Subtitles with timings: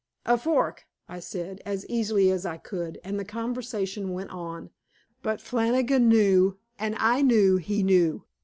[0.25, 4.71] "A fork," I said, as easily as I could, and the conversation went on.
[5.21, 8.25] But Flannigan knew, and I knew he knew.